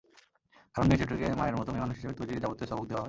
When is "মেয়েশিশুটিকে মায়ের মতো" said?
0.87-1.69